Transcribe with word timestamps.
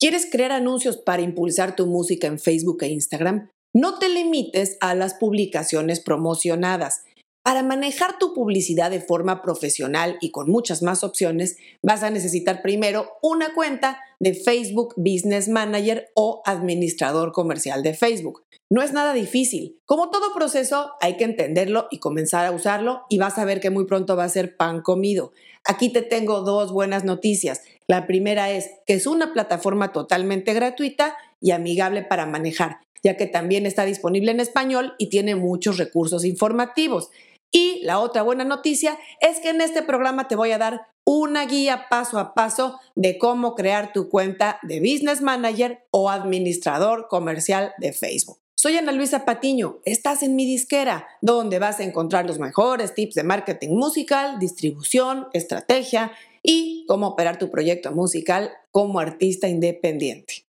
¿Quieres 0.00 0.28
crear 0.30 0.52
anuncios 0.52 0.96
para 0.96 1.22
impulsar 1.22 1.74
tu 1.74 1.86
música 1.86 2.28
en 2.28 2.38
Facebook 2.38 2.78
e 2.82 2.88
Instagram? 2.88 3.50
No 3.74 3.98
te 3.98 4.08
limites 4.08 4.76
a 4.80 4.94
las 4.94 5.14
publicaciones 5.14 5.98
promocionadas. 5.98 7.02
Para 7.42 7.64
manejar 7.64 8.16
tu 8.16 8.32
publicidad 8.32 8.92
de 8.92 9.00
forma 9.00 9.42
profesional 9.42 10.16
y 10.20 10.30
con 10.30 10.50
muchas 10.50 10.82
más 10.84 11.02
opciones, 11.02 11.56
vas 11.82 12.04
a 12.04 12.10
necesitar 12.10 12.62
primero 12.62 13.08
una 13.22 13.54
cuenta 13.54 13.98
de 14.20 14.34
Facebook 14.34 14.94
Business 14.96 15.48
Manager 15.48 16.06
o 16.14 16.42
administrador 16.44 17.32
comercial 17.32 17.82
de 17.82 17.94
Facebook. 17.94 18.44
No 18.70 18.82
es 18.82 18.92
nada 18.92 19.14
difícil. 19.14 19.80
Como 19.84 20.10
todo 20.10 20.32
proceso, 20.32 20.92
hay 21.00 21.16
que 21.16 21.24
entenderlo 21.24 21.88
y 21.90 21.98
comenzar 21.98 22.46
a 22.46 22.52
usarlo 22.52 23.02
y 23.08 23.18
vas 23.18 23.36
a 23.38 23.44
ver 23.44 23.60
que 23.60 23.70
muy 23.70 23.86
pronto 23.86 24.14
va 24.14 24.24
a 24.24 24.28
ser 24.28 24.56
pan 24.56 24.80
comido. 24.80 25.32
Aquí 25.64 25.92
te 25.92 26.02
tengo 26.02 26.42
dos 26.42 26.70
buenas 26.70 27.04
noticias. 27.04 27.62
La 27.90 28.06
primera 28.06 28.50
es 28.50 28.70
que 28.86 28.92
es 28.92 29.06
una 29.06 29.32
plataforma 29.32 29.92
totalmente 29.92 30.52
gratuita 30.52 31.16
y 31.40 31.52
amigable 31.52 32.02
para 32.02 32.26
manejar, 32.26 32.80
ya 33.02 33.16
que 33.16 33.26
también 33.26 33.64
está 33.64 33.86
disponible 33.86 34.30
en 34.30 34.40
español 34.40 34.94
y 34.98 35.08
tiene 35.08 35.36
muchos 35.36 35.78
recursos 35.78 36.26
informativos. 36.26 37.08
Y 37.50 37.80
la 37.84 37.98
otra 37.98 38.20
buena 38.20 38.44
noticia 38.44 38.98
es 39.22 39.40
que 39.40 39.48
en 39.48 39.62
este 39.62 39.82
programa 39.82 40.28
te 40.28 40.36
voy 40.36 40.50
a 40.50 40.58
dar 40.58 40.82
una 41.06 41.46
guía 41.46 41.86
paso 41.88 42.18
a 42.18 42.34
paso 42.34 42.78
de 42.94 43.16
cómo 43.16 43.54
crear 43.54 43.94
tu 43.94 44.10
cuenta 44.10 44.58
de 44.62 44.80
Business 44.80 45.22
Manager 45.22 45.86
o 45.90 46.10
administrador 46.10 47.08
comercial 47.08 47.72
de 47.78 47.94
Facebook. 47.94 48.38
Soy 48.54 48.76
Ana 48.76 48.92
Luisa 48.92 49.24
Patiño, 49.24 49.78
estás 49.84 50.22
en 50.22 50.36
mi 50.36 50.44
disquera, 50.44 51.06
donde 51.22 51.60
vas 51.60 51.80
a 51.80 51.84
encontrar 51.84 52.26
los 52.26 52.40
mejores 52.40 52.92
tips 52.92 53.14
de 53.14 53.22
marketing 53.22 53.70
musical, 53.70 54.38
distribución, 54.40 55.28
estrategia 55.32 56.12
y 56.42 56.84
cómo 56.86 57.08
operar 57.08 57.38
tu 57.38 57.50
proyecto 57.50 57.92
musical 57.92 58.50
como 58.70 59.00
artista 59.00 59.48
independiente. 59.48 60.46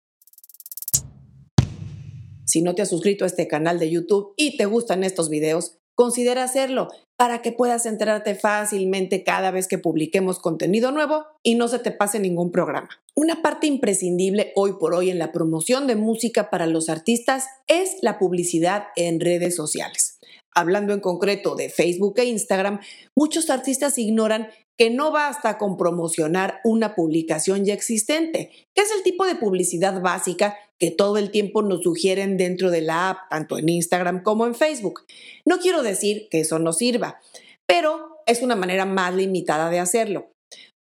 Si 2.45 2.63
no 2.63 2.75
te 2.75 2.83
has 2.83 2.89
suscrito 2.89 3.25
a 3.25 3.27
este 3.27 3.47
canal 3.47 3.79
de 3.79 3.91
YouTube 3.91 4.33
y 4.37 4.57
te 4.57 4.65
gustan 4.65 5.05
estos 5.05 5.29
videos, 5.29 5.79
considera 5.95 6.45
hacerlo 6.45 6.89
para 7.17 7.43
que 7.43 7.51
puedas 7.51 7.85
enterarte 7.85 8.37
fácilmente 8.37 9.25
cada 9.25 9.51
vez 9.51 9.67
que 9.67 9.77
publiquemos 9.77 10.39
contenido 10.39 10.93
nuevo 10.93 11.27
y 11.43 11.57
no 11.57 11.67
se 11.67 11.81
te 11.81 11.91
pase 11.91 12.21
ningún 12.21 12.53
programa. 12.53 12.89
Una 13.17 13.43
parte 13.43 13.67
imprescindible 13.67 14.53
hoy 14.55 14.75
por 14.79 14.95
hoy 14.95 15.11
en 15.11 15.19
la 15.19 15.33
promoción 15.33 15.89
de 15.89 15.97
música 15.97 16.49
para 16.49 16.67
los 16.67 16.89
artistas 16.89 17.47
es 17.67 17.97
la 18.01 18.21
publicidad 18.21 18.85
en 18.95 19.19
redes 19.19 19.57
sociales. 19.57 20.08
Hablando 20.55 20.93
en 20.93 21.01
concreto 21.01 21.55
de 21.55 21.69
Facebook 21.69 22.15
e 22.19 22.25
Instagram, 22.25 22.81
muchos 23.15 23.51
artistas 23.51 23.99
ignoran 23.99 24.49
que 24.79 24.91
no 24.91 25.11
basta 25.11 25.59
con 25.59 25.77
promocionar 25.77 26.61
una 26.65 26.95
publicación 26.95 27.65
ya 27.65 27.75
existente, 27.75 28.51
que 28.75 28.83
es 28.83 28.91
el 28.97 29.03
tipo 29.03 29.27
de 29.27 29.35
publicidad 29.35 30.01
básica 30.01 30.57
que 30.79 30.93
todo 30.93 31.19
el 31.19 31.33
tiempo 31.33 31.63
nos 31.63 31.83
sugieren 31.83 32.37
dentro 32.37 32.71
de 32.71 32.83
la 32.83 33.11
app, 33.11 33.19
tanto 33.29 33.59
en 33.59 33.69
Instagram 33.69 34.23
como 34.23 34.47
en 34.47 34.55
Facebook. 34.55 35.05
No 35.45 35.59
quiero 35.59 35.83
decir 35.83 36.29
que 36.31 36.41
eso 36.41 36.61
no 36.61 36.73
sirva, 36.73 37.21
pero 37.67 38.19
es 38.27 38.43
una 38.43 38.55
manera 38.55 38.85
más 38.85 39.15
limitada 39.15 39.69
de 39.69 39.81
hacerlo. 39.81 40.31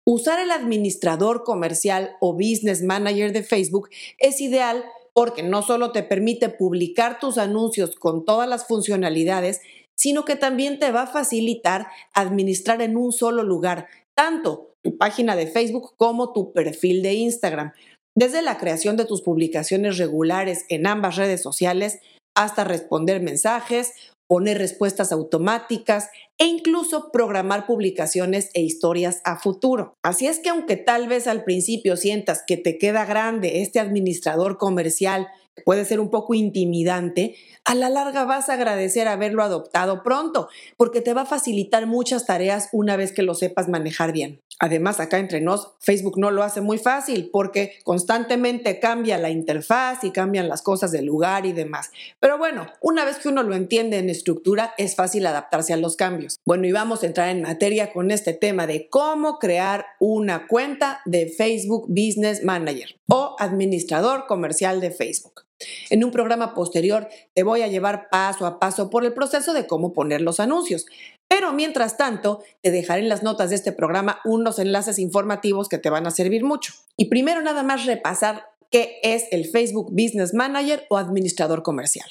Usar 0.07 0.41
el 0.41 0.51
administrador 0.51 1.45
comercial 1.45 2.17
o 2.21 2.35
business 2.35 2.83
manager 2.83 3.33
de 3.33 3.43
Facebook 3.43 3.89
es 4.19 4.41
ideal 4.41 4.85
porque 5.15 5.43
no 5.43 5.63
solo 5.63 5.93
te 5.93 6.03
permite 6.03 6.51
publicar 6.51 7.19
tus 7.19 7.39
anuncios 7.39 7.95
con 7.97 8.25
todas 8.25 8.49
las 8.49 8.67
funcionalidades, 8.67 9.61
sino 9.95 10.25
que 10.25 10.37
también 10.37 10.79
te 10.79 10.91
va 10.91 11.03
a 11.03 11.07
facilitar 11.07 11.87
administrar 12.13 12.83
en 12.83 12.97
un 12.97 13.13
solo 13.13 13.45
lugar 13.45 13.87
tanto 14.15 14.75
tu 14.83 14.99
página 14.99 15.37
de 15.37 15.47
Facebook 15.47 15.95
como 15.97 16.33
tu 16.33 16.53
perfil 16.53 17.03
de 17.03 17.15
Instagram, 17.15 17.73
desde 18.15 18.43
la 18.43 18.59
creación 18.59 18.97
de 18.97 19.07
tus 19.07 19.23
publicaciones 19.23 19.99
regulares 19.99 20.67
en 20.69 20.87
ambas 20.87 21.17
redes 21.17 21.43
sociales 21.43 22.01
hasta 22.35 22.65
responder 22.65 23.21
mensajes, 23.21 23.93
poner 24.27 24.59
respuestas 24.59 25.13
automáticas 25.13 26.09
e 26.39 26.47
incluso 26.47 27.11
programar 27.13 27.67
publicaciones 27.67 28.51
e 28.55 28.63
historias 28.63 29.21
a 29.25 29.39
futuro. 29.39 29.95
Así 30.03 30.27
es 30.27 30.41
que 30.41 30.49
aunque 30.49 30.77
tal 30.77 31.09
vez 31.09 31.27
al 31.27 31.45
principio 31.45 31.97
sientas 31.97 32.43
que 32.47 32.57
te 32.57 32.79
queda 32.79 33.05
grande 33.05 33.63
este 33.63 33.81
administrador 33.81 34.59
comercial 34.59 35.29
puede 35.65 35.85
ser 35.85 36.01
un 36.01 36.11
poco 36.11 36.35
intimidante, 36.35 37.37
a 37.65 37.75
la 37.75 37.89
larga 37.89 38.25
vas 38.25 38.49
a 38.49 38.55
agradecer 38.55 39.09
haberlo 39.09 39.43
adoptado 39.43 40.03
pronto, 40.03 40.49
porque 40.77 41.01
te 41.01 41.15
va 41.15 41.23
a 41.23 41.27
facilitar 41.27 41.87
muchas 41.87 42.27
tareas 42.27 42.69
una 42.73 42.97
vez 42.97 43.13
que 43.13 43.23
lo 43.23 43.35
sepas 43.35 43.69
manejar 43.69 44.13
bien. 44.13 44.41
Además, 44.61 45.01
acá 45.01 45.19
entre 45.19 45.41
nos, 45.41 45.73
Facebook 45.81 46.17
no 46.17 46.31
lo 46.31 46.43
hace 46.43 46.61
muy 46.61 46.79
fácil 46.79 47.29
porque 47.33 47.79
constantemente 47.83 48.79
cambia 48.79 49.19
la 49.19 49.31
interfaz 49.31 50.05
y 50.05 50.13
cambian 50.13 50.49
las 50.49 50.63
cosas 50.63 50.93
del 50.93 51.07
lugar 51.07 51.45
y 51.45 51.53
demás. 51.53 51.91
Pero 52.21 52.39
bueno, 52.39 52.67
una 52.81 53.05
vez 53.05 53.17
que 53.19 53.29
uno 53.29 53.43
lo 53.43 53.57
entiende 53.57 53.99
en 53.99 54.11
estructura, 54.11 54.73
es 54.79 54.95
fácil 54.95 55.27
adaptarse 55.27 55.73
a 55.73 55.77
los 55.77 55.97
cambios. 55.97 56.39
Bueno, 56.45 56.67
y 56.67 56.73
vamos 56.73 57.03
a 57.03 57.07
entrar 57.07 57.31
en 57.31 57.43
materia 57.43 57.93
con 57.93 58.11
este 58.13 58.33
tema 58.33 58.67
de 58.67 58.89
cómo 58.89 59.39
crear 59.39 59.87
una 59.99 60.47
cuenta 60.47 61.01
de 61.05 61.27
Facebook 61.27 61.87
Business 61.89 62.45
Manager 62.45 62.97
o 63.09 63.37
administrador 63.39 64.27
comercial 64.27 64.81
de 64.81 64.91
Facebook. 64.91 65.43
En 65.91 66.05
un 66.05 66.11
programa 66.11 66.55
posterior 66.55 67.09
te 67.35 67.43
voy 67.43 67.63
a 67.63 67.69
llevar 67.69 68.09
paso 68.11 68.47
a 68.47 68.59
paso 68.59 68.91
por 68.91 69.05
el 69.05 69.15
proceso 69.15 69.53
de 69.53 69.67
cómo 69.67 69.93
poner 69.93 70.21
los 70.21 70.41
anuncios. 70.41 70.87
Pero 71.29 71.53
mientras 71.53 71.97
tanto, 71.97 72.43
te 72.63 72.71
dejaré 72.71 73.03
en 73.03 73.09
las 73.09 73.23
notas 73.23 73.51
de 73.51 73.57
este 73.57 73.73
programa 73.73 74.21
unos 74.25 74.59
enlaces 74.59 74.99
informativos 74.99 75.69
que 75.69 75.79
te 75.79 75.91
van 75.91 76.07
a 76.07 76.11
servir 76.11 76.45
mucho. 76.45 76.75
Y 76.97 77.07
primero 77.07 77.41
nada 77.43 77.63
más 77.63 77.87
repasar 77.87 78.47
qué 78.71 78.99
es 79.03 79.27
el 79.31 79.47
Facebook 79.47 79.91
Business 79.91 80.35
Manager 80.35 80.85
o 80.91 80.97
administrador 80.97 81.63
comercial. 81.63 82.09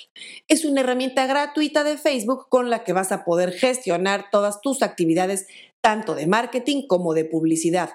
Es 0.48 0.66
una 0.66 0.82
herramienta 0.82 1.28
gratuita 1.28 1.84
de 1.84 1.98
Facebook 1.98 2.48
con 2.50 2.70
la 2.70 2.84
que 2.84 2.94
vas 2.94 3.12
a 3.12 3.26
poder 3.26 3.52
gestionar 3.52 4.30
todas 4.32 4.62
tus 4.62 4.82
actividades 4.82 5.48
tanto 5.82 6.16
de 6.16 6.28
marketing 6.28 6.88
como 6.88 7.14
de 7.14 7.26
publicidad 7.26 7.90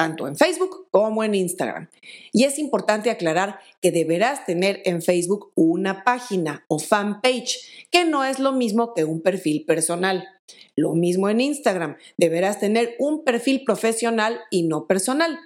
tanto 0.00 0.26
en 0.26 0.34
Facebook 0.34 0.88
como 0.90 1.24
en 1.24 1.34
Instagram. 1.34 1.90
Y 2.32 2.44
es 2.44 2.58
importante 2.58 3.10
aclarar 3.10 3.58
que 3.82 3.92
deberás 3.92 4.46
tener 4.46 4.80
en 4.86 5.02
Facebook 5.02 5.52
una 5.54 6.04
página 6.04 6.64
o 6.68 6.78
fanpage, 6.78 7.58
que 7.90 8.06
no 8.06 8.24
es 8.24 8.38
lo 8.38 8.52
mismo 8.52 8.94
que 8.94 9.04
un 9.04 9.20
perfil 9.20 9.66
personal. 9.66 10.26
Lo 10.74 10.94
mismo 10.94 11.28
en 11.28 11.42
Instagram, 11.42 11.98
deberás 12.16 12.58
tener 12.58 12.96
un 12.98 13.24
perfil 13.24 13.62
profesional 13.62 14.40
y 14.50 14.62
no 14.62 14.86
personal. 14.86 15.38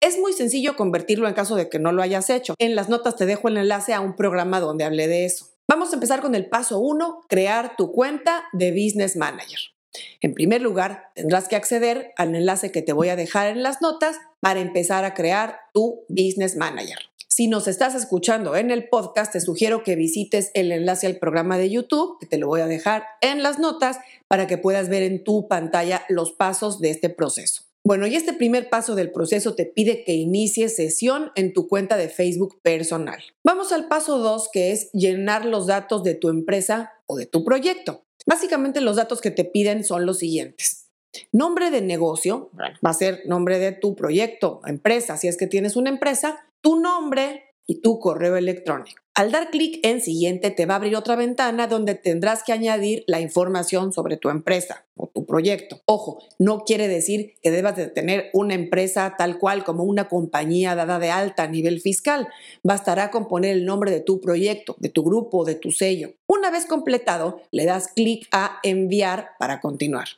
Es 0.00 0.18
muy 0.18 0.32
sencillo 0.32 0.74
convertirlo 0.74 1.28
en 1.28 1.34
caso 1.34 1.54
de 1.54 1.68
que 1.68 1.78
no 1.78 1.92
lo 1.92 2.00
hayas 2.00 2.30
hecho. 2.30 2.54
En 2.58 2.76
las 2.76 2.88
notas 2.88 3.14
te 3.16 3.26
dejo 3.26 3.48
el 3.48 3.58
enlace 3.58 3.92
a 3.92 4.00
un 4.00 4.16
programa 4.16 4.58
donde 4.58 4.84
hablé 4.84 5.06
de 5.06 5.26
eso. 5.26 5.48
Vamos 5.68 5.90
a 5.90 5.96
empezar 5.96 6.22
con 6.22 6.34
el 6.34 6.48
paso 6.48 6.78
1, 6.78 7.26
crear 7.28 7.76
tu 7.76 7.92
cuenta 7.92 8.44
de 8.54 8.70
Business 8.70 9.16
Manager. 9.16 9.58
En 10.20 10.34
primer 10.34 10.60
lugar, 10.60 11.10
tendrás 11.14 11.48
que 11.48 11.56
acceder 11.56 12.12
al 12.16 12.34
enlace 12.34 12.72
que 12.72 12.82
te 12.82 12.92
voy 12.92 13.08
a 13.08 13.16
dejar 13.16 13.48
en 13.48 13.62
las 13.62 13.80
notas 13.82 14.16
para 14.40 14.60
empezar 14.60 15.04
a 15.04 15.14
crear 15.14 15.58
tu 15.72 16.04
Business 16.08 16.56
Manager. 16.56 16.98
Si 17.38 17.46
nos 17.46 17.68
estás 17.68 17.94
escuchando 17.94 18.56
en 18.56 18.70
el 18.70 18.88
podcast, 18.88 19.32
te 19.32 19.40
sugiero 19.40 19.84
que 19.84 19.94
visites 19.94 20.50
el 20.54 20.72
enlace 20.72 21.06
al 21.06 21.18
programa 21.18 21.56
de 21.56 21.70
YouTube, 21.70 22.18
que 22.18 22.26
te 22.26 22.38
lo 22.38 22.48
voy 22.48 22.62
a 22.62 22.66
dejar 22.66 23.04
en 23.20 23.42
las 23.42 23.58
notas 23.58 23.98
para 24.26 24.46
que 24.46 24.58
puedas 24.58 24.88
ver 24.88 25.04
en 25.04 25.22
tu 25.22 25.46
pantalla 25.46 26.04
los 26.08 26.32
pasos 26.32 26.80
de 26.80 26.90
este 26.90 27.10
proceso. 27.10 27.62
Bueno, 27.84 28.06
y 28.06 28.16
este 28.16 28.32
primer 28.32 28.68
paso 28.68 28.94
del 28.94 29.12
proceso 29.12 29.54
te 29.54 29.66
pide 29.66 30.04
que 30.04 30.14
inicies 30.14 30.76
sesión 30.76 31.30
en 31.36 31.52
tu 31.52 31.68
cuenta 31.68 31.96
de 31.96 32.08
Facebook 32.08 32.60
personal. 32.60 33.22
Vamos 33.44 33.72
al 33.72 33.88
paso 33.88 34.18
2, 34.18 34.50
que 34.52 34.72
es 34.72 34.90
llenar 34.92 35.44
los 35.44 35.68
datos 35.68 36.02
de 36.02 36.14
tu 36.14 36.28
empresa 36.28 36.92
o 37.06 37.16
de 37.16 37.26
tu 37.26 37.44
proyecto. 37.44 38.04
Básicamente 38.28 38.82
los 38.82 38.96
datos 38.96 39.22
que 39.22 39.30
te 39.30 39.46
piden 39.46 39.84
son 39.84 40.04
los 40.04 40.18
siguientes. 40.18 40.90
Nombre 41.32 41.70
de 41.70 41.80
negocio, 41.80 42.50
va 42.54 42.90
a 42.90 42.94
ser 42.94 43.22
nombre 43.24 43.58
de 43.58 43.72
tu 43.72 43.96
proyecto, 43.96 44.60
empresa, 44.66 45.16
si 45.16 45.28
es 45.28 45.38
que 45.38 45.46
tienes 45.46 45.76
una 45.76 45.88
empresa, 45.88 46.38
tu 46.60 46.78
nombre 46.78 47.47
y 47.68 47.82
tu 47.82 48.00
correo 48.00 48.36
electrónico. 48.36 49.02
Al 49.14 49.30
dar 49.30 49.50
clic 49.50 49.80
en 49.82 50.00
siguiente 50.00 50.50
te 50.50 50.64
va 50.64 50.74
a 50.74 50.76
abrir 50.78 50.96
otra 50.96 51.16
ventana 51.16 51.66
donde 51.66 51.94
tendrás 51.94 52.42
que 52.42 52.52
añadir 52.52 53.04
la 53.06 53.20
información 53.20 53.92
sobre 53.92 54.16
tu 54.16 54.30
empresa 54.30 54.86
o 54.96 55.08
tu 55.08 55.26
proyecto. 55.26 55.82
Ojo, 55.84 56.22
no 56.38 56.60
quiere 56.60 56.88
decir 56.88 57.34
que 57.42 57.50
debas 57.50 57.76
de 57.76 57.88
tener 57.88 58.30
una 58.32 58.54
empresa 58.54 59.16
tal 59.18 59.38
cual 59.38 59.64
como 59.64 59.84
una 59.84 60.08
compañía 60.08 60.74
dada 60.74 60.98
de 60.98 61.10
alta 61.10 61.42
a 61.42 61.48
nivel 61.48 61.80
fiscal. 61.80 62.28
Bastará 62.62 63.10
con 63.10 63.28
poner 63.28 63.52
el 63.52 63.66
nombre 63.66 63.90
de 63.90 64.00
tu 64.00 64.20
proyecto, 64.20 64.76
de 64.78 64.88
tu 64.88 65.02
grupo, 65.04 65.44
de 65.44 65.56
tu 65.56 65.72
sello. 65.72 66.14
Una 66.26 66.50
vez 66.50 66.64
completado, 66.64 67.42
le 67.50 67.66
das 67.66 67.88
clic 67.88 68.28
a 68.32 68.60
enviar 68.62 69.30
para 69.38 69.60
continuar. 69.60 70.08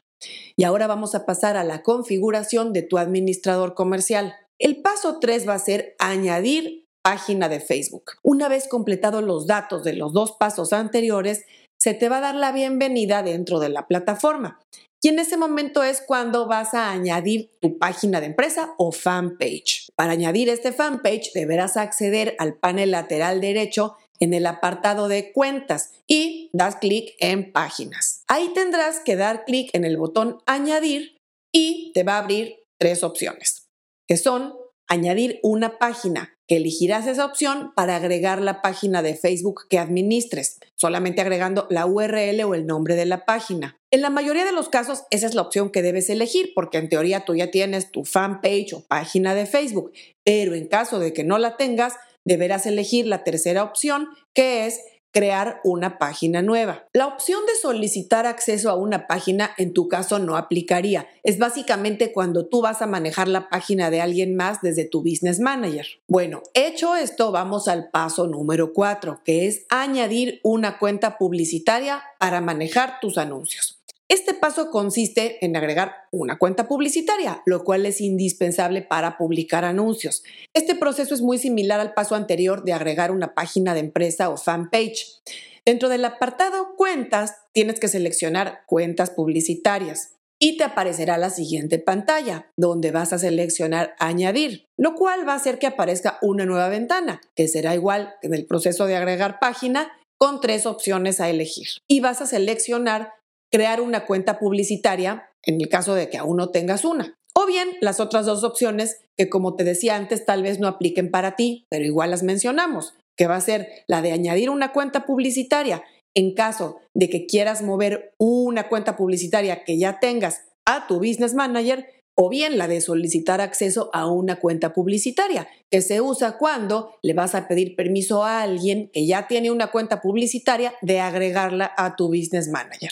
Y 0.56 0.64
ahora 0.64 0.86
vamos 0.86 1.14
a 1.14 1.26
pasar 1.26 1.56
a 1.56 1.64
la 1.64 1.82
configuración 1.82 2.72
de 2.72 2.82
tu 2.82 2.98
administrador 2.98 3.74
comercial. 3.74 4.34
El 4.58 4.82
paso 4.82 5.18
3 5.18 5.48
va 5.48 5.54
a 5.54 5.58
ser 5.58 5.96
añadir 5.98 6.89
página 7.02 7.48
de 7.48 7.60
Facebook. 7.60 8.12
Una 8.22 8.48
vez 8.48 8.68
completados 8.68 9.22
los 9.22 9.46
datos 9.46 9.84
de 9.84 9.94
los 9.94 10.12
dos 10.12 10.32
pasos 10.32 10.72
anteriores, 10.72 11.44
se 11.78 11.94
te 11.94 12.08
va 12.08 12.18
a 12.18 12.20
dar 12.20 12.34
la 12.34 12.52
bienvenida 12.52 13.22
dentro 13.22 13.58
de 13.58 13.70
la 13.70 13.86
plataforma. 13.86 14.60
Y 15.02 15.08
en 15.08 15.18
ese 15.18 15.38
momento 15.38 15.82
es 15.82 16.02
cuando 16.06 16.46
vas 16.46 16.74
a 16.74 16.90
añadir 16.90 17.50
tu 17.60 17.78
página 17.78 18.20
de 18.20 18.26
empresa 18.26 18.74
o 18.76 18.92
fanpage. 18.92 19.88
Para 19.96 20.12
añadir 20.12 20.50
este 20.50 20.72
fanpage 20.72 21.32
deberás 21.32 21.78
acceder 21.78 22.36
al 22.38 22.54
panel 22.54 22.90
lateral 22.90 23.40
derecho 23.40 23.96
en 24.20 24.34
el 24.34 24.46
apartado 24.46 25.08
de 25.08 25.32
cuentas 25.32 25.92
y 26.06 26.50
das 26.52 26.76
clic 26.76 27.14
en 27.18 27.50
páginas. 27.50 28.24
Ahí 28.28 28.52
tendrás 28.52 29.00
que 29.00 29.16
dar 29.16 29.46
clic 29.46 29.70
en 29.72 29.84
el 29.84 29.96
botón 29.96 30.38
añadir 30.44 31.16
y 31.50 31.92
te 31.94 32.04
va 32.04 32.16
a 32.16 32.18
abrir 32.18 32.62
tres 32.78 33.02
opciones, 33.02 33.68
que 34.06 34.18
son 34.18 34.59
añadir 34.90 35.38
una 35.42 35.78
página, 35.78 36.36
que 36.48 36.56
elegirás 36.56 37.06
esa 37.06 37.24
opción 37.24 37.72
para 37.76 37.94
agregar 37.94 38.42
la 38.42 38.60
página 38.60 39.02
de 39.02 39.14
Facebook 39.14 39.68
que 39.70 39.78
administres, 39.78 40.58
solamente 40.74 41.20
agregando 41.20 41.68
la 41.70 41.86
URL 41.86 42.42
o 42.42 42.54
el 42.54 42.66
nombre 42.66 42.96
de 42.96 43.06
la 43.06 43.24
página. 43.24 43.78
En 43.92 44.02
la 44.02 44.10
mayoría 44.10 44.44
de 44.44 44.50
los 44.50 44.68
casos, 44.68 45.04
esa 45.12 45.28
es 45.28 45.36
la 45.36 45.42
opción 45.42 45.70
que 45.70 45.82
debes 45.82 46.10
elegir, 46.10 46.50
porque 46.56 46.78
en 46.78 46.88
teoría 46.88 47.24
tú 47.24 47.36
ya 47.36 47.52
tienes 47.52 47.92
tu 47.92 48.04
fanpage 48.04 48.72
o 48.72 48.80
página 48.80 49.32
de 49.36 49.46
Facebook, 49.46 49.92
pero 50.24 50.56
en 50.56 50.66
caso 50.66 50.98
de 50.98 51.12
que 51.12 51.22
no 51.22 51.38
la 51.38 51.56
tengas, 51.56 51.94
deberás 52.24 52.66
elegir 52.66 53.06
la 53.06 53.22
tercera 53.22 53.62
opción, 53.62 54.08
que 54.34 54.66
es 54.66 54.80
crear 55.12 55.60
una 55.64 55.98
página 55.98 56.42
nueva. 56.42 56.86
La 56.92 57.06
opción 57.06 57.40
de 57.46 57.54
solicitar 57.60 58.26
acceso 58.26 58.70
a 58.70 58.74
una 58.74 59.06
página 59.06 59.50
en 59.58 59.72
tu 59.72 59.88
caso 59.88 60.18
no 60.18 60.36
aplicaría. 60.36 61.08
Es 61.22 61.38
básicamente 61.38 62.12
cuando 62.12 62.46
tú 62.46 62.62
vas 62.62 62.82
a 62.82 62.86
manejar 62.86 63.28
la 63.28 63.48
página 63.48 63.90
de 63.90 64.00
alguien 64.00 64.36
más 64.36 64.60
desde 64.62 64.84
tu 64.84 65.00
Business 65.00 65.40
Manager. 65.40 65.86
Bueno, 66.06 66.42
hecho 66.54 66.96
esto, 66.96 67.32
vamos 67.32 67.68
al 67.68 67.90
paso 67.90 68.26
número 68.26 68.72
4, 68.72 69.22
que 69.24 69.46
es 69.46 69.66
añadir 69.68 70.40
una 70.42 70.78
cuenta 70.78 71.18
publicitaria 71.18 72.02
para 72.18 72.40
manejar 72.40 73.00
tus 73.00 73.18
anuncios. 73.18 73.79
Este 74.10 74.34
paso 74.34 74.72
consiste 74.72 75.38
en 75.40 75.54
agregar 75.54 76.08
una 76.10 76.36
cuenta 76.36 76.66
publicitaria, 76.66 77.42
lo 77.46 77.62
cual 77.62 77.86
es 77.86 78.00
indispensable 78.00 78.82
para 78.82 79.16
publicar 79.16 79.64
anuncios. 79.64 80.24
Este 80.52 80.74
proceso 80.74 81.14
es 81.14 81.22
muy 81.22 81.38
similar 81.38 81.78
al 81.78 81.94
paso 81.94 82.16
anterior 82.16 82.64
de 82.64 82.72
agregar 82.72 83.12
una 83.12 83.34
página 83.34 83.72
de 83.72 83.78
empresa 83.78 84.28
o 84.28 84.36
fanpage. 84.36 85.20
Dentro 85.64 85.88
del 85.88 86.04
apartado 86.04 86.74
Cuentas, 86.76 87.36
tienes 87.52 87.78
que 87.78 87.86
seleccionar 87.86 88.62
Cuentas 88.66 89.10
publicitarias 89.10 90.16
y 90.40 90.56
te 90.56 90.64
aparecerá 90.64 91.16
la 91.16 91.30
siguiente 91.30 91.78
pantalla, 91.78 92.50
donde 92.56 92.90
vas 92.90 93.12
a 93.12 93.18
seleccionar 93.18 93.94
Añadir, 94.00 94.66
lo 94.76 94.96
cual 94.96 95.28
va 95.28 95.34
a 95.34 95.36
hacer 95.36 95.60
que 95.60 95.68
aparezca 95.68 96.18
una 96.20 96.46
nueva 96.46 96.68
ventana, 96.68 97.20
que 97.36 97.46
será 97.46 97.76
igual 97.76 98.14
que 98.20 98.26
en 98.26 98.34
el 98.34 98.44
proceso 98.44 98.86
de 98.86 98.96
agregar 98.96 99.38
página, 99.38 99.92
con 100.18 100.40
tres 100.40 100.66
opciones 100.66 101.20
a 101.20 101.30
elegir. 101.30 101.68
Y 101.86 102.00
vas 102.00 102.20
a 102.20 102.26
seleccionar 102.26 103.19
crear 103.50 103.80
una 103.80 104.06
cuenta 104.06 104.38
publicitaria 104.38 105.28
en 105.44 105.60
el 105.60 105.68
caso 105.68 105.94
de 105.94 106.08
que 106.08 106.18
aún 106.18 106.36
no 106.36 106.50
tengas 106.50 106.84
una. 106.84 107.16
O 107.34 107.46
bien 107.46 107.68
las 107.80 108.00
otras 108.00 108.26
dos 108.26 108.44
opciones 108.44 109.00
que 109.16 109.28
como 109.28 109.56
te 109.56 109.64
decía 109.64 109.96
antes 109.96 110.24
tal 110.24 110.42
vez 110.42 110.58
no 110.58 110.66
apliquen 110.66 111.10
para 111.10 111.36
ti, 111.36 111.66
pero 111.68 111.84
igual 111.84 112.10
las 112.10 112.22
mencionamos, 112.22 112.94
que 113.16 113.26
va 113.26 113.36
a 113.36 113.40
ser 113.40 113.68
la 113.86 114.02
de 114.02 114.12
añadir 114.12 114.50
una 114.50 114.72
cuenta 114.72 115.06
publicitaria 115.06 115.84
en 116.14 116.34
caso 116.34 116.80
de 116.94 117.08
que 117.08 117.26
quieras 117.26 117.62
mover 117.62 118.14
una 118.18 118.68
cuenta 118.68 118.96
publicitaria 118.96 119.64
que 119.64 119.78
ya 119.78 120.00
tengas 120.00 120.42
a 120.66 120.86
tu 120.86 120.96
business 120.98 121.34
manager 121.34 121.86
o 122.16 122.28
bien 122.28 122.58
la 122.58 122.68
de 122.68 122.80
solicitar 122.80 123.40
acceso 123.40 123.90
a 123.94 124.06
una 124.06 124.36
cuenta 124.36 124.74
publicitaria, 124.74 125.48
que 125.70 125.80
se 125.80 126.00
usa 126.00 126.36
cuando 126.36 126.94
le 127.02 127.14
vas 127.14 127.34
a 127.34 127.48
pedir 127.48 127.76
permiso 127.76 128.24
a 128.24 128.42
alguien 128.42 128.90
que 128.92 129.06
ya 129.06 129.26
tiene 129.26 129.50
una 129.50 129.70
cuenta 129.70 130.02
publicitaria 130.02 130.74
de 130.82 131.00
agregarla 131.00 131.72
a 131.76 131.96
tu 131.96 132.08
business 132.08 132.48
manager. 132.48 132.90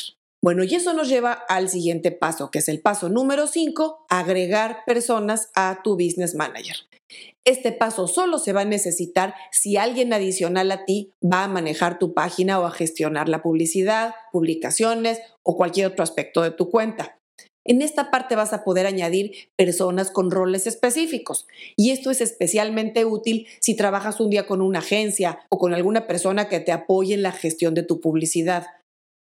Bueno, 0.48 0.64
y 0.64 0.74
eso 0.74 0.94
nos 0.94 1.10
lleva 1.10 1.32
al 1.34 1.68
siguiente 1.68 2.10
paso, 2.10 2.50
que 2.50 2.60
es 2.60 2.70
el 2.70 2.80
paso 2.80 3.10
número 3.10 3.46
5, 3.46 4.06
agregar 4.08 4.78
personas 4.86 5.50
a 5.54 5.80
tu 5.84 5.92
business 5.92 6.34
manager. 6.34 6.74
Este 7.44 7.70
paso 7.70 8.08
solo 8.08 8.38
se 8.38 8.54
va 8.54 8.62
a 8.62 8.64
necesitar 8.64 9.34
si 9.52 9.76
alguien 9.76 10.14
adicional 10.14 10.72
a 10.72 10.86
ti 10.86 11.12
va 11.22 11.44
a 11.44 11.48
manejar 11.48 11.98
tu 11.98 12.14
página 12.14 12.58
o 12.60 12.64
a 12.64 12.70
gestionar 12.70 13.28
la 13.28 13.42
publicidad, 13.42 14.14
publicaciones 14.32 15.20
o 15.42 15.54
cualquier 15.54 15.88
otro 15.88 16.02
aspecto 16.02 16.40
de 16.40 16.50
tu 16.50 16.70
cuenta. 16.70 17.18
En 17.66 17.82
esta 17.82 18.10
parte 18.10 18.34
vas 18.34 18.54
a 18.54 18.64
poder 18.64 18.86
añadir 18.86 19.50
personas 19.54 20.10
con 20.10 20.30
roles 20.30 20.66
específicos 20.66 21.46
y 21.76 21.90
esto 21.90 22.10
es 22.10 22.22
especialmente 22.22 23.04
útil 23.04 23.46
si 23.60 23.76
trabajas 23.76 24.18
un 24.20 24.30
día 24.30 24.46
con 24.46 24.62
una 24.62 24.78
agencia 24.78 25.40
o 25.50 25.58
con 25.58 25.74
alguna 25.74 26.06
persona 26.06 26.48
que 26.48 26.60
te 26.60 26.72
apoye 26.72 27.12
en 27.12 27.22
la 27.22 27.32
gestión 27.32 27.74
de 27.74 27.82
tu 27.82 28.00
publicidad. 28.00 28.68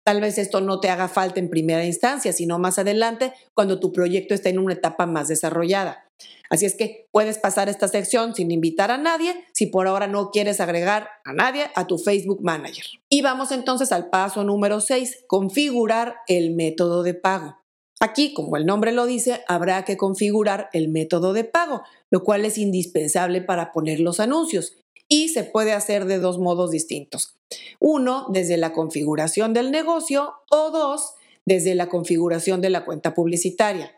Tal 0.05 0.21
vez 0.21 0.37
esto 0.37 0.61
no 0.61 0.79
te 0.79 0.89
haga 0.89 1.07
falta 1.07 1.39
en 1.39 1.49
primera 1.49 1.83
instancia, 1.83 2.31
sino 2.31 2.59
más 2.59 2.77
adelante 2.77 3.33
cuando 3.55 3.79
tu 3.79 3.91
proyecto 3.91 4.35
esté 4.35 4.49
en 4.49 4.59
una 4.59 4.73
etapa 4.73 5.07
más 5.07 5.27
desarrollada. 5.27 6.05
Así 6.47 6.67
es 6.67 6.75
que 6.75 7.07
puedes 7.11 7.39
pasar 7.39 7.69
esta 7.69 7.87
sección 7.87 8.35
sin 8.35 8.51
invitar 8.51 8.91
a 8.91 8.99
nadie 8.99 9.33
si 9.51 9.65
por 9.65 9.87
ahora 9.87 10.05
no 10.05 10.29
quieres 10.29 10.59
agregar 10.61 11.09
a 11.25 11.33
nadie 11.33 11.71
a 11.73 11.87
tu 11.87 11.97
Facebook 11.97 12.43
Manager. 12.43 12.85
Y 13.09 13.23
vamos 13.23 13.51
entonces 13.51 13.91
al 13.91 14.11
paso 14.11 14.43
número 14.43 14.79
6, 14.79 15.25
configurar 15.27 16.17
el 16.27 16.53
método 16.53 17.01
de 17.01 17.15
pago. 17.15 17.57
Aquí, 17.99 18.33
como 18.35 18.57
el 18.57 18.67
nombre 18.67 18.91
lo 18.91 19.07
dice, 19.07 19.43
habrá 19.47 19.85
que 19.85 19.97
configurar 19.97 20.69
el 20.73 20.89
método 20.89 21.33
de 21.33 21.45
pago, 21.45 21.81
lo 22.11 22.23
cual 22.23 22.45
es 22.45 22.59
indispensable 22.59 23.41
para 23.41 23.71
poner 23.71 23.99
los 23.99 24.19
anuncios 24.19 24.77
y 25.07 25.29
se 25.29 25.43
puede 25.43 25.73
hacer 25.73 26.05
de 26.05 26.19
dos 26.19 26.39
modos 26.39 26.71
distintos. 26.71 27.35
Uno, 27.79 28.27
desde 28.29 28.57
la 28.57 28.73
configuración 28.73 29.53
del 29.53 29.71
negocio 29.71 30.33
o 30.49 30.71
dos, 30.71 31.13
desde 31.45 31.75
la 31.75 31.89
configuración 31.89 32.61
de 32.61 32.69
la 32.69 32.85
cuenta 32.85 33.13
publicitaria. 33.13 33.91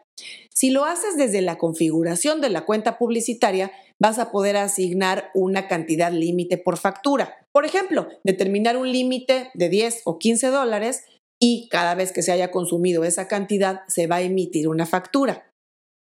Si 0.49 0.71
lo 0.71 0.85
haces 0.85 1.15
desde 1.17 1.41
la 1.41 1.57
configuración 1.57 2.41
de 2.41 2.49
la 2.49 2.65
cuenta 2.65 2.97
publicitaria, 2.97 3.71
vas 3.99 4.19
a 4.19 4.31
poder 4.31 4.57
asignar 4.57 5.29
una 5.33 5.67
cantidad 5.67 6.11
límite 6.11 6.57
por 6.57 6.77
factura. 6.77 7.47
Por 7.51 7.65
ejemplo, 7.65 8.07
determinar 8.23 8.77
un 8.77 8.91
límite 8.91 9.49
de 9.53 9.69
10 9.69 10.01
o 10.05 10.17
15 10.17 10.47
dólares 10.47 11.03
y 11.39 11.69
cada 11.69 11.93
vez 11.93 12.11
que 12.11 12.23
se 12.23 12.31
haya 12.31 12.51
consumido 12.51 13.03
esa 13.03 13.27
cantidad 13.27 13.81
se 13.87 14.07
va 14.07 14.17
a 14.17 14.21
emitir 14.21 14.67
una 14.67 14.85
factura. 14.85 15.51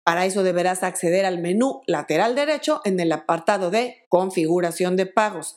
Para 0.04 0.26
eso 0.26 0.42
deberás 0.42 0.82
acceder 0.82 1.24
al 1.24 1.38
menú 1.38 1.80
lateral 1.86 2.34
derecho 2.34 2.82
en 2.84 3.00
el 3.00 3.10
apartado 3.10 3.70
de 3.70 4.04
Configuración 4.10 4.96
de 4.96 5.06
pagos. 5.06 5.56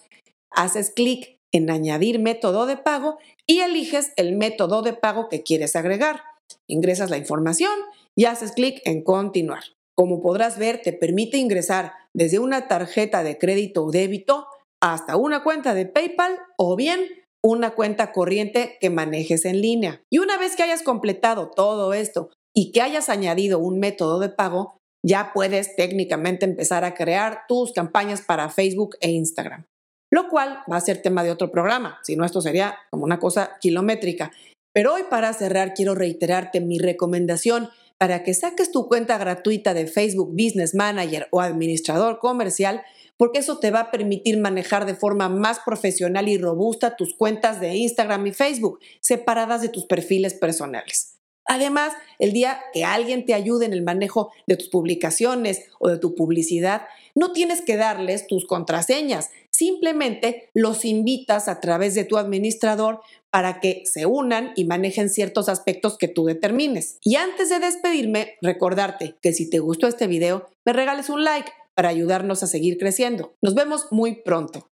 Haces 0.50 0.92
clic 0.92 1.38
en 1.52 1.70
Añadir 1.70 2.20
método 2.20 2.66
de 2.66 2.78
pago 2.78 3.18
y 3.46 3.60
eliges 3.60 4.14
el 4.16 4.38
método 4.38 4.82
de 4.82 4.94
pago 4.94 5.28
que 5.28 5.44
quieres 5.44 5.76
agregar. 5.76 6.22
Ingresas 6.66 7.10
la 7.10 7.18
información 7.18 7.74
y 8.16 8.26
haces 8.26 8.54
clic 8.54 8.82
en 8.86 9.04
Continuar. 9.04 9.64
Como 9.96 10.22
podrás 10.22 10.58
ver, 10.58 10.82
te 10.82 10.94
permite 10.94 11.38
ingresar 11.38 11.94
desde 12.14 12.40
una 12.40 12.68
tarjeta 12.70 13.24
de 13.24 13.38
crédito 13.38 13.84
o 13.84 13.92
débito 13.92 14.48
hasta 14.82 15.18
una 15.18 15.44
cuenta 15.44 15.74
de 15.74 15.88
PayPal 15.88 16.40
o 16.56 16.76
bien 16.76 17.02
una 17.44 17.72
cuenta 17.72 18.12
corriente 18.12 18.78
que 18.80 18.90
manejes 18.90 19.46
en 19.46 19.62
línea. 19.62 20.02
Y 20.10 20.20
una 20.20 20.38
vez 20.38 20.56
que 20.56 20.64
hayas 20.64 20.84
completado 20.84 21.50
todo 21.50 21.94
esto 21.94 22.30
y 22.58 22.72
que 22.72 22.82
hayas 22.82 23.08
añadido 23.10 23.60
un 23.60 23.78
método 23.78 24.18
de 24.18 24.30
pago, 24.30 24.80
ya 25.06 25.30
puedes 25.32 25.76
técnicamente 25.76 26.44
empezar 26.44 26.86
a 26.86 26.96
crear 26.96 27.42
tus 27.48 27.72
campañas 27.72 28.22
para 28.22 28.50
Facebook 28.50 28.98
e 29.00 29.12
Instagram. 29.12 29.68
Lo 30.12 30.28
cual 30.28 30.64
va 30.72 30.78
a 30.78 30.82
ser 30.82 31.04
tema 31.04 31.24
de 31.24 31.30
otro 31.30 31.52
programa, 31.52 32.00
si 32.02 32.16
no 32.16 32.26
esto 32.26 32.42
sería 32.42 32.76
como 32.90 33.04
una 33.04 33.20
cosa 33.20 33.60
kilométrica. 33.62 34.32
Pero 34.74 34.96
hoy 34.96 35.04
para 35.08 35.34
cerrar 35.34 35.76
quiero 35.76 35.94
reiterarte 35.94 36.60
mi 36.60 36.80
recomendación 36.80 37.70
para 38.00 38.24
que 38.24 38.34
saques 38.34 38.72
tu 38.72 38.88
cuenta 38.88 39.20
gratuita 39.20 39.76
de 39.76 39.86
Facebook 39.86 40.32
Business 40.32 40.74
Manager 40.74 41.28
o 41.30 41.42
administrador 41.42 42.18
comercial, 42.18 42.82
porque 43.18 43.38
eso 43.38 43.60
te 43.60 43.70
va 43.70 43.82
a 43.82 43.92
permitir 43.92 44.40
manejar 44.40 44.88
de 44.88 44.96
forma 44.96 45.30
más 45.30 45.60
profesional 45.60 46.28
y 46.28 46.40
robusta 46.40 46.96
tus 46.96 47.14
cuentas 47.14 47.62
de 47.62 47.76
Instagram 47.76 48.26
y 48.26 48.32
Facebook, 48.32 48.80
separadas 49.00 49.62
de 49.62 49.70
tus 49.70 49.86
perfiles 49.86 50.34
personales. 50.34 51.17
Además, 51.48 51.94
el 52.20 52.34
día 52.34 52.60
que 52.74 52.84
alguien 52.84 53.26
te 53.26 53.34
ayude 53.34 53.66
en 53.66 53.74
el 53.74 53.82
manejo 53.82 54.32
de 54.48 54.58
tus 54.58 54.70
publicaciones 54.70 55.66
o 55.80 55.90
de 55.90 55.98
tu 55.98 56.16
publicidad, 56.16 56.84
no 57.16 57.32
tienes 57.32 57.62
que 57.62 57.78
darles 57.78 58.28
tus 58.28 58.46
contraseñas, 58.46 59.32
simplemente 59.50 60.50
los 60.54 60.86
invitas 60.86 61.48
a 61.48 61.60
través 61.60 61.96
de 61.96 62.04
tu 62.04 62.18
administrador 62.18 63.02
para 63.32 63.60
que 63.60 63.84
se 63.86 64.06
unan 64.06 64.52
y 64.56 64.66
manejen 64.66 65.10
ciertos 65.10 65.50
aspectos 65.50 65.98
que 65.98 66.08
tú 66.08 66.26
determines. 66.26 66.98
Y 67.04 67.16
antes 67.16 67.50
de 67.50 67.60
despedirme, 67.60 68.36
recordarte 68.42 69.16
que 69.22 69.34
si 69.34 69.50
te 69.50 69.60
gustó 69.60 69.88
este 69.88 70.08
video, 70.08 70.48
me 70.66 70.74
regales 70.74 71.10
un 71.10 71.24
like 71.24 71.52
para 71.74 71.90
ayudarnos 71.90 72.44
a 72.44 72.48
seguir 72.48 72.78
creciendo. 72.78 73.34
Nos 73.42 73.56
vemos 73.56 73.88
muy 73.92 74.16
pronto. 74.16 74.70